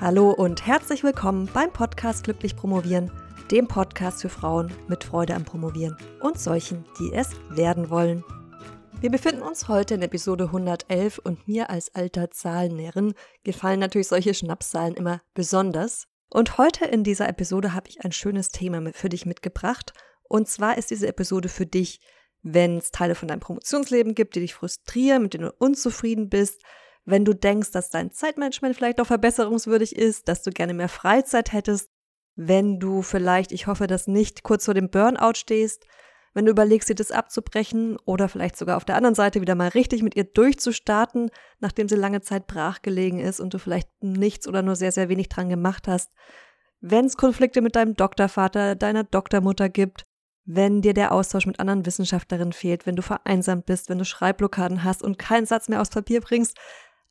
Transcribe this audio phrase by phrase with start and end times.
[0.00, 3.12] Hallo und herzlich willkommen beim Podcast Glücklich Promovieren,
[3.50, 8.24] dem Podcast für Frauen mit Freude am Promovieren und solchen, die es werden wollen.
[9.02, 13.12] Wir befinden uns heute in Episode 111 und mir als alter Zahlennäherin
[13.44, 16.06] gefallen natürlich solche Schnapszahlen immer besonders.
[16.30, 19.92] Und heute in dieser Episode habe ich ein schönes Thema für dich mitgebracht.
[20.22, 22.00] Und zwar ist diese Episode für dich,
[22.40, 26.62] wenn es Teile von deinem Promotionsleben gibt, die dich frustrieren, mit denen du unzufrieden bist,
[27.10, 31.52] wenn du denkst, dass dein Zeitmanagement vielleicht noch verbesserungswürdig ist, dass du gerne mehr Freizeit
[31.52, 31.90] hättest,
[32.36, 35.84] wenn du vielleicht, ich hoffe, dass nicht kurz vor dem Burnout stehst,
[36.32, 39.68] wenn du überlegst, sie das abzubrechen oder vielleicht sogar auf der anderen Seite wieder mal
[39.68, 44.62] richtig mit ihr durchzustarten, nachdem sie lange Zeit brachgelegen ist und du vielleicht nichts oder
[44.62, 46.12] nur sehr, sehr wenig dran gemacht hast.
[46.80, 50.06] Wenn es Konflikte mit deinem Doktorvater, deiner Doktormutter gibt,
[50.44, 54.84] wenn dir der Austausch mit anderen Wissenschaftlerinnen fehlt, wenn du vereinsamt bist, wenn du Schreibblockaden
[54.84, 56.56] hast und keinen Satz mehr aufs Papier bringst,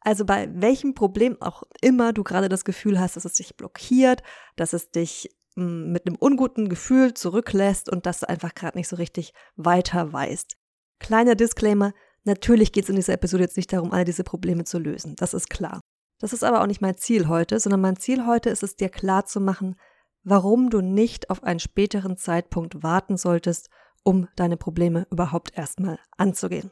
[0.01, 4.23] also bei welchem Problem auch immer du gerade das Gefühl hast, dass es dich blockiert,
[4.55, 8.87] dass es dich hm, mit einem unguten Gefühl zurücklässt und dass du einfach gerade nicht
[8.87, 10.55] so richtig weiter weißt.
[10.99, 14.79] Kleiner Disclaimer, natürlich geht es in dieser Episode jetzt nicht darum, alle diese Probleme zu
[14.79, 15.81] lösen, das ist klar.
[16.19, 18.89] Das ist aber auch nicht mein Ziel heute, sondern mein Ziel heute ist es dir
[18.89, 19.75] klar zu machen,
[20.23, 23.69] warum du nicht auf einen späteren Zeitpunkt warten solltest,
[24.03, 26.71] um deine Probleme überhaupt erstmal anzugehen.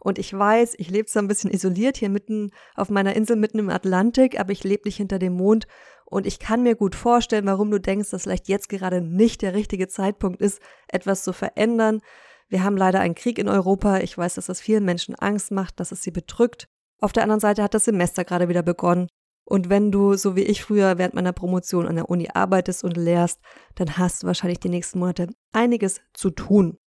[0.00, 3.58] Und ich weiß, ich lebe zwar ein bisschen isoliert hier mitten auf meiner Insel mitten
[3.58, 5.66] im Atlantik, aber ich lebe nicht hinter dem Mond
[6.08, 9.54] und ich kann mir gut vorstellen, warum du denkst, dass vielleicht jetzt gerade nicht der
[9.54, 12.00] richtige Zeitpunkt ist, etwas zu verändern.
[12.48, 13.98] Wir haben leider einen Krieg in Europa.
[13.98, 16.68] Ich weiß, dass das vielen Menschen Angst macht, dass es sie bedrückt.
[17.00, 19.08] Auf der anderen Seite hat das Semester gerade wieder begonnen.
[19.44, 22.96] Und wenn du, so wie ich früher, während meiner Promotion an der Uni arbeitest und
[22.96, 23.40] lehrst,
[23.74, 26.78] dann hast du wahrscheinlich die nächsten Monate einiges zu tun.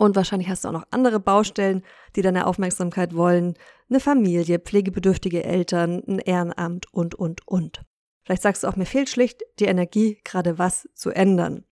[0.00, 1.82] Und wahrscheinlich hast du auch noch andere Baustellen,
[2.16, 3.52] die deine Aufmerksamkeit wollen.
[3.90, 7.82] Eine Familie, pflegebedürftige Eltern, ein Ehrenamt und, und, und.
[8.24, 11.64] Vielleicht sagst du auch, mir fehlt schlicht die Energie, gerade was zu ändern.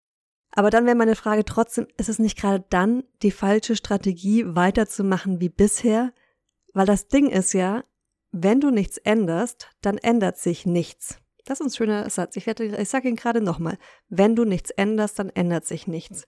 [0.51, 5.41] Aber dann wäre meine Frage trotzdem, ist es nicht gerade dann die falsche Strategie, weiterzumachen
[5.41, 6.13] wie bisher?
[6.75, 7.83] Weil das Ding ist ja,
[8.31, 11.19] wenn du nichts änderst, dann ändert sich nichts.
[11.47, 12.36] Das ist ein schöner Satz.
[12.36, 13.79] Ich, ich sage ihn gerade nochmal.
[14.11, 16.27] Wenn du nichts änderst, dann ändert sich nichts.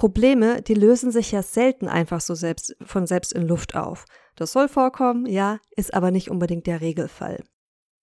[0.00, 4.06] Probleme, die lösen sich ja selten einfach so selbst, von selbst in Luft auf.
[4.34, 7.44] Das soll vorkommen, ja, ist aber nicht unbedingt der Regelfall.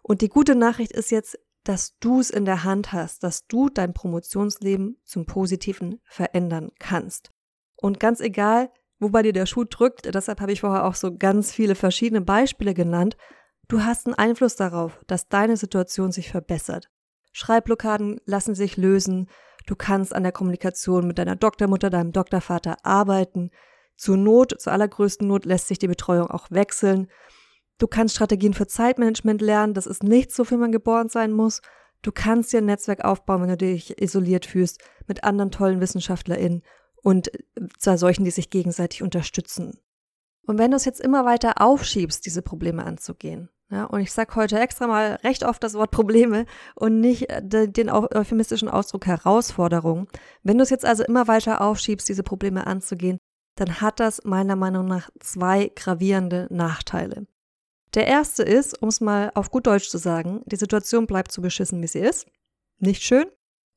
[0.03, 3.69] Und die gute Nachricht ist jetzt, dass du es in der Hand hast, dass du
[3.69, 7.31] dein Promotionsleben zum Positiven verändern kannst.
[7.75, 8.69] Und ganz egal,
[8.99, 12.21] wo bei dir der Schuh drückt, deshalb habe ich vorher auch so ganz viele verschiedene
[12.21, 13.17] Beispiele genannt,
[13.69, 16.91] du hast einen Einfluss darauf, dass deine Situation sich verbessert.
[17.31, 19.29] Schreibblockaden lassen sich lösen,
[19.67, 23.51] Du kannst an der Kommunikation mit deiner Doktormutter, deinem Doktorvater arbeiten.
[23.95, 27.11] Zur Not, zur allergrößten Not lässt sich die Betreuung auch wechseln.
[27.77, 29.75] Du kannst Strategien für Zeitmanagement lernen.
[29.75, 31.61] Das ist nicht so, wie man geboren sein muss.
[32.01, 36.63] Du kannst dir ein Netzwerk aufbauen, wenn du dich isoliert fühlst, mit anderen tollen WissenschaftlerInnen
[37.03, 37.31] und
[37.79, 39.79] zwar solchen, die sich gegenseitig unterstützen.
[40.45, 44.35] Und wenn du es jetzt immer weiter aufschiebst, diese Probleme anzugehen, ja, und ich sage
[44.35, 46.45] heute extra mal recht oft das Wort Probleme
[46.75, 50.07] und nicht äh, den euphemistischen Ausdruck Herausforderung.
[50.43, 53.17] Wenn du es jetzt also immer weiter aufschiebst, diese Probleme anzugehen,
[53.55, 57.27] dann hat das meiner Meinung nach zwei gravierende Nachteile.
[57.93, 61.41] Der erste ist, um es mal auf gut Deutsch zu sagen, die Situation bleibt so
[61.41, 62.27] beschissen, wie sie ist.
[62.79, 63.25] Nicht schön.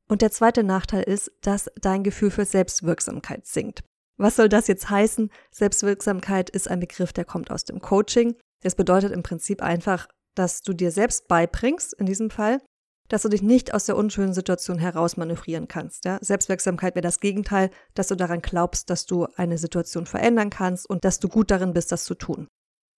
[0.09, 3.83] Und der zweite Nachteil ist, dass dein Gefühl für Selbstwirksamkeit sinkt.
[4.19, 5.31] Was soll das jetzt heißen?
[5.51, 8.37] Selbstwirksamkeit ist ein Begriff, der kommt aus dem Coaching.
[8.63, 12.61] Das bedeutet im Prinzip einfach, dass du dir selbst beibringst, in diesem Fall,
[13.09, 16.05] dass du dich nicht aus der unschönen Situation heraus manövrieren kannst.
[16.05, 16.19] Ja?
[16.23, 21.05] Selbstwirksamkeit wäre das Gegenteil, dass du daran glaubst, dass du eine Situation verändern kannst und
[21.05, 22.47] dass du gut darin bist, das zu tun.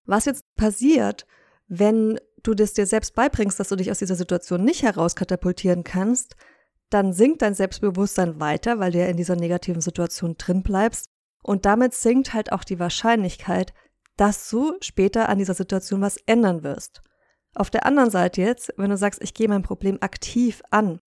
[0.05, 1.25] Was jetzt passiert,
[1.67, 6.35] wenn du das dir selbst beibringst, dass du dich aus dieser Situation nicht herauskatapultieren kannst,
[6.89, 11.05] dann sinkt dein Selbstbewusstsein weiter, weil du ja in dieser negativen Situation drin bleibst.
[11.41, 13.73] Und damit sinkt halt auch die Wahrscheinlichkeit,
[14.21, 17.01] dass du später an dieser Situation was ändern wirst.
[17.55, 20.99] Auf der anderen Seite jetzt, wenn du sagst, ich gehe mein Problem aktiv an,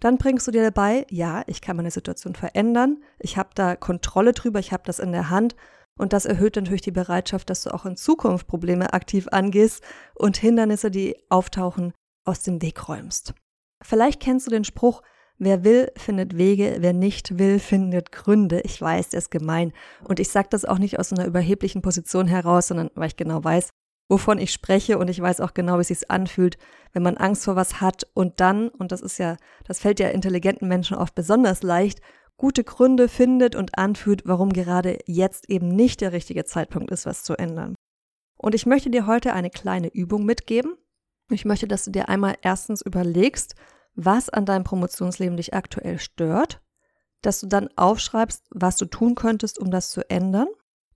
[0.00, 4.32] dann bringst du dir dabei, ja, ich kann meine Situation verändern, ich habe da Kontrolle
[4.32, 5.54] drüber, ich habe das in der Hand
[5.98, 10.38] und das erhöht natürlich die Bereitschaft, dass du auch in Zukunft Probleme aktiv angehst und
[10.38, 11.92] Hindernisse, die auftauchen,
[12.24, 13.34] aus dem Weg räumst.
[13.82, 15.02] Vielleicht kennst du den Spruch,
[15.38, 18.60] Wer will, findet Wege, wer nicht will, findet Gründe.
[18.62, 19.72] Ich weiß, der ist gemein.
[20.04, 23.44] Und ich sage das auch nicht aus einer überheblichen Position heraus, sondern weil ich genau
[23.44, 23.68] weiß,
[24.08, 26.56] wovon ich spreche und ich weiß auch genau, wie es sich anfühlt,
[26.92, 30.08] wenn man Angst vor was hat und dann, und das ist ja, das fällt ja
[30.08, 32.00] intelligenten Menschen oft besonders leicht,
[32.38, 37.24] gute Gründe findet und anfühlt, warum gerade jetzt eben nicht der richtige Zeitpunkt ist, was
[37.24, 37.74] zu ändern.
[38.38, 40.76] Und ich möchte dir heute eine kleine Übung mitgeben,
[41.28, 43.56] Ich möchte, dass du dir einmal erstens überlegst,
[43.96, 46.60] was an deinem Promotionsleben dich aktuell stört,
[47.22, 50.48] dass du dann aufschreibst, was du tun könntest, um das zu ändern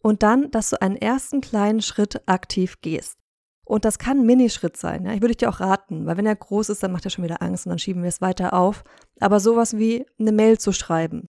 [0.03, 3.19] und dann, dass du einen ersten kleinen Schritt aktiv gehst.
[3.65, 5.05] Und das kann ein Minischritt sein.
[5.05, 5.13] Ja?
[5.13, 7.41] Ich würde dir auch raten, weil wenn er groß ist, dann macht er schon wieder
[7.41, 8.83] Angst und dann schieben wir es weiter auf.
[9.21, 11.27] Aber sowas wie eine Mail zu schreiben,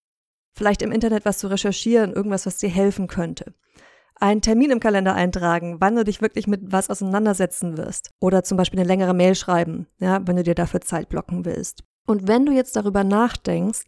[0.56, 3.54] vielleicht im Internet was zu recherchieren, irgendwas, was dir helfen könnte.
[4.19, 8.12] Einen Termin im Kalender eintragen, wann du dich wirklich mit was auseinandersetzen wirst.
[8.19, 11.84] Oder zum Beispiel eine längere Mail schreiben, ja, wenn du dir dafür Zeit blocken willst.
[12.08, 13.86] Und wenn du jetzt darüber nachdenkst,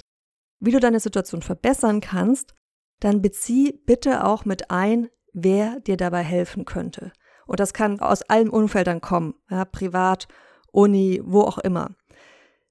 [0.59, 2.53] wie du deine Situation verbessern kannst,
[2.99, 7.11] dann bezieh bitte auch mit ein, wer dir dabei helfen könnte.
[7.47, 10.27] Und das kann aus allen Umfeldern kommen, ja, privat,
[10.71, 11.95] Uni, wo auch immer.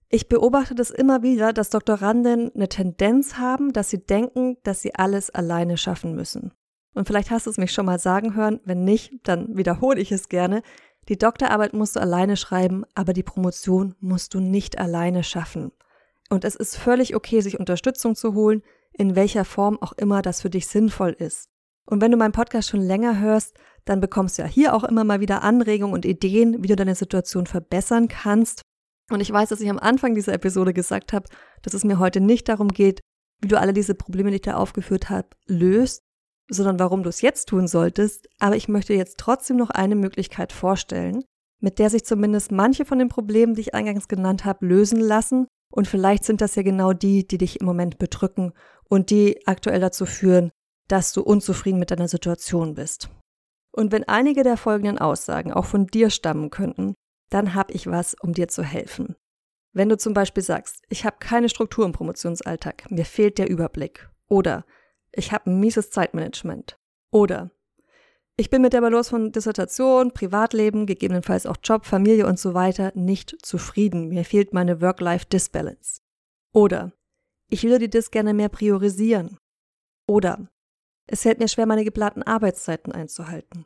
[0.09, 4.95] Ich beobachte das immer wieder, dass Doktoranden eine Tendenz haben, dass sie denken, dass sie
[4.95, 6.53] alles alleine schaffen müssen.
[6.99, 10.11] Und vielleicht hast du es mich schon mal sagen hören, wenn nicht, dann wiederhole ich
[10.11, 10.63] es gerne.
[11.09, 15.71] Die Doktorarbeit musst du alleine schreiben, aber die Promotion musst du nicht alleine schaffen.
[16.29, 20.43] Und es ist völlig okay, sich Unterstützung zu holen, in welcher Form auch immer das
[20.43, 21.51] für dich sinnvoll ist.
[21.87, 25.05] Und wenn du meinen Podcast schon länger hörst, dann bekommst du ja hier auch immer
[25.05, 28.63] mal wieder Anregungen und Ideen, wie du deine Situation verbessern kannst.
[29.09, 31.29] Und ich weiß, dass ich am Anfang dieser Episode gesagt habe,
[31.63, 32.99] dass es mir heute nicht darum geht,
[33.41, 36.03] wie du alle diese Probleme, die ich da aufgeführt habe, löst,
[36.49, 38.29] sondern warum du es jetzt tun solltest.
[38.39, 41.25] Aber ich möchte jetzt trotzdem noch eine Möglichkeit vorstellen,
[41.61, 45.47] mit der sich zumindest manche von den Problemen, die ich eingangs genannt habe, lösen lassen.
[45.71, 48.53] Und vielleicht sind das ja genau die, die dich im Moment bedrücken
[48.89, 50.51] und die aktuell dazu führen,
[50.89, 53.11] dass du unzufrieden mit deiner Situation bist.
[53.73, 56.95] Und wenn einige der folgenden Aussagen auch von dir stammen könnten,
[57.31, 59.15] dann habe ich was, um dir zu helfen.
[59.75, 64.09] Wenn du zum Beispiel sagst, ich habe keine Struktur im Promotionsalltag, mir fehlt der Überblick.
[64.27, 64.65] Oder
[65.13, 66.79] ich habe ein mieses Zeitmanagement.
[67.11, 67.51] Oder
[68.37, 72.93] ich bin mit der Balance von Dissertation, Privatleben, gegebenenfalls auch Job, Familie und so weiter
[72.95, 74.09] nicht zufrieden.
[74.09, 76.03] Mir fehlt meine Work-Life-Disbalance.
[76.53, 76.93] Oder
[77.51, 79.39] ich würde die Dis gerne mehr priorisieren.
[80.07, 80.49] Oder
[81.07, 83.65] es fällt mir schwer, meine geplanten Arbeitszeiten einzuhalten.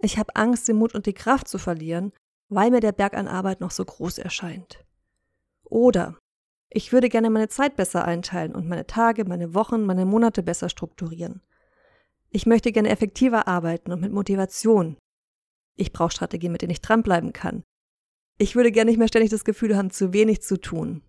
[0.00, 2.12] Ich habe Angst, den Mut und die Kraft zu verlieren,
[2.48, 4.84] weil mir der Berg an Arbeit noch so groß erscheint.
[5.64, 6.16] Oder
[6.70, 10.68] ich würde gerne meine Zeit besser einteilen und meine Tage, meine Wochen, meine Monate besser
[10.68, 11.42] strukturieren.
[12.30, 14.96] Ich möchte gerne effektiver arbeiten und mit Motivation.
[15.76, 17.62] Ich brauche Strategien, mit denen ich dranbleiben kann.
[18.36, 21.02] Ich würde gerne nicht mehr ständig das Gefühl haben, zu wenig zu tun.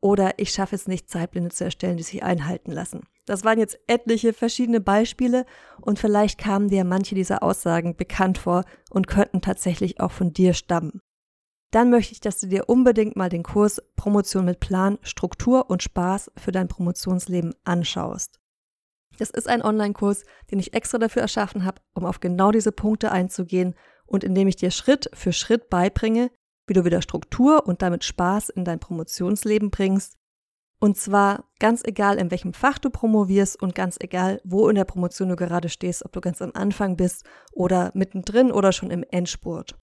[0.00, 3.06] Oder ich schaffe es nicht, Zeitblinde zu erstellen, die sich einhalten lassen.
[3.26, 5.44] Das waren jetzt etliche verschiedene Beispiele
[5.80, 10.54] und vielleicht kamen dir manche dieser Aussagen bekannt vor und könnten tatsächlich auch von dir
[10.54, 11.00] stammen.
[11.70, 15.82] Dann möchte ich, dass du dir unbedingt mal den Kurs Promotion mit Plan, Struktur und
[15.82, 18.40] Spaß für dein Promotionsleben anschaust.
[19.18, 23.12] Das ist ein Online-Kurs, den ich extra dafür erschaffen habe, um auf genau diese Punkte
[23.12, 23.74] einzugehen
[24.06, 26.30] und in dem ich dir Schritt für Schritt beibringe,
[26.66, 30.18] wie du wieder Struktur und damit Spaß in dein Promotionsleben bringst
[30.80, 34.84] und zwar ganz egal, in welchem Fach du promovierst und ganz egal, wo in der
[34.84, 39.04] Promotion du gerade stehst, ob du ganz am Anfang bist oder mittendrin oder schon im
[39.10, 39.76] Endspurt.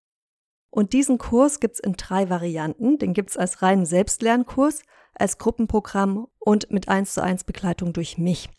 [0.75, 2.97] Und diesen Kurs gibt's in drei Varianten.
[2.97, 4.81] Den gibt's als reinen Selbstlernkurs,
[5.13, 8.49] als Gruppenprogramm und mit 1 zu 1 Begleitung durch mich.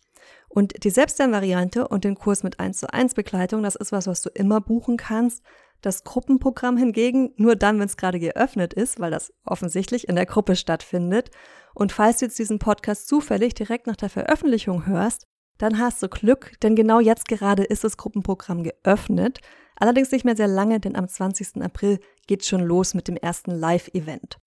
[0.48, 4.22] Und die Selbstlernvariante und den Kurs mit 1 zu 1 Begleitung, das ist was, was
[4.22, 5.42] du immer buchen kannst.
[5.82, 10.24] Das Gruppenprogramm hingegen nur dann, wenn es gerade geöffnet ist, weil das offensichtlich in der
[10.24, 11.30] Gruppe stattfindet.
[11.74, 15.26] Und falls du jetzt diesen Podcast zufällig direkt nach der Veröffentlichung hörst,
[15.58, 19.40] dann hast du Glück, denn genau jetzt gerade ist das Gruppenprogramm geöffnet.
[19.76, 21.62] Allerdings nicht mehr sehr lange, denn am 20.
[21.62, 24.38] April geht's schon los mit dem ersten Live-Event.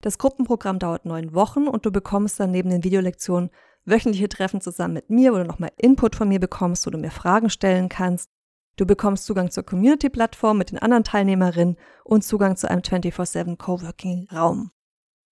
[0.00, 3.50] Das Gruppenprogramm dauert neun Wochen und du bekommst dann neben den Videolektionen
[3.84, 7.10] wöchentliche Treffen zusammen mit mir, wo du nochmal Input von mir bekommst, wo du mir
[7.10, 8.28] Fragen stellen kannst.
[8.76, 14.70] Du bekommst Zugang zur Community-Plattform mit den anderen Teilnehmerinnen und Zugang zu einem 24-7 Coworking-Raum.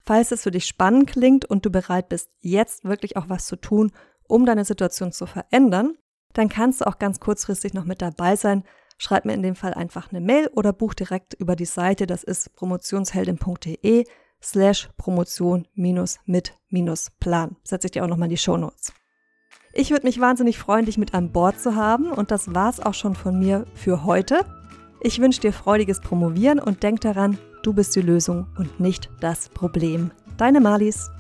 [0.03, 3.57] Falls es für dich spannend klingt und du bereit bist, jetzt wirklich auch was zu
[3.57, 3.93] tun,
[4.29, 5.97] um deine Situation zu verändern,
[6.33, 8.65] dann kannst du auch ganz kurzfristig noch mit dabei sein.
[9.03, 12.23] Schreib mir in dem Fall einfach eine Mail oder buch direkt über die Seite, das
[12.23, 14.05] ist promotionsheldin.de
[14.43, 16.55] slash promotion mit
[17.19, 17.57] plan.
[17.65, 18.93] Setze ich dir auch nochmal in die Show Notes.
[19.73, 22.93] Ich würde mich wahnsinnig freuen, dich mit an Bord zu haben und das war's auch
[22.93, 24.45] schon von mir für heute.
[25.01, 29.51] Ich wünsche dir freudiges Promovieren und denk daran, Du bist die Lösung und nicht das
[29.51, 30.11] Problem.
[30.39, 31.11] Deine Malis.